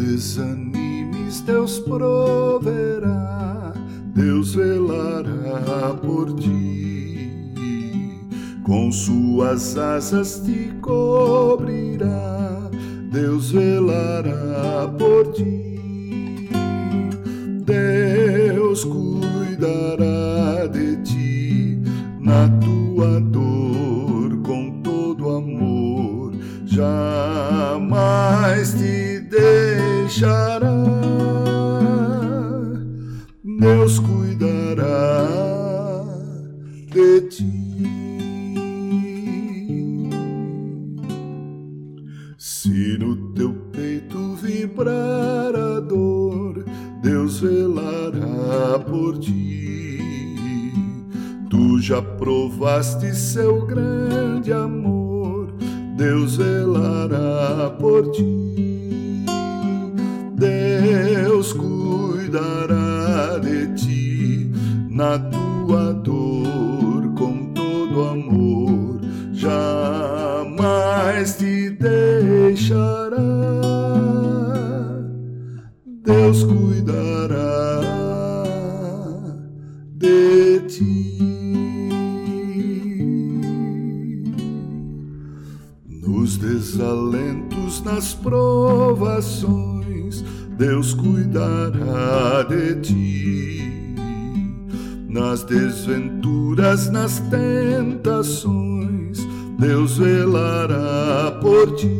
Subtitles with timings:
[0.00, 3.74] desanimes, Deus proverá,
[4.14, 7.50] Deus velará por ti.
[8.62, 12.70] Com suas asas te cobrirá,
[13.12, 16.48] Deus velará por ti.
[17.64, 21.78] Deus cuidará de ti
[22.18, 26.32] na tua dor com todo amor.
[26.64, 28.99] Jamais te
[30.10, 30.74] deixará.
[33.44, 35.28] Deus cuidará
[36.92, 37.60] de ti.
[42.36, 46.64] Se no teu peito vibrar a dor,
[47.02, 50.00] Deus velará por ti.
[51.48, 55.52] Tu já provaste seu grande amor,
[55.96, 58.49] Deus velará por ti.
[62.30, 64.48] Cuidará de ti
[64.88, 69.00] na tua dor com todo amor.
[69.32, 73.16] Jamais te deixará.
[76.04, 77.74] Deus cuidará
[79.96, 81.18] de ti.
[85.88, 89.80] Nos desalentos, nas provações,
[90.60, 93.96] Deus cuidará de ti.
[95.08, 99.26] Nas desventuras, nas tentações,
[99.58, 101.98] Deus velará por ti.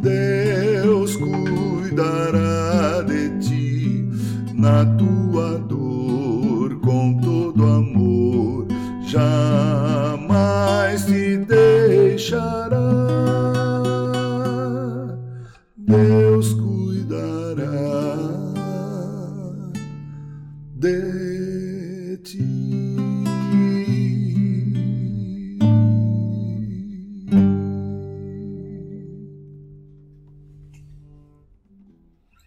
[0.00, 4.08] Deus cuidará de ti
[4.54, 8.68] na tua dor com todo amor.
[9.08, 12.78] Jamais te deixará.
[15.76, 17.70] Deus cuidará
[20.74, 21.21] de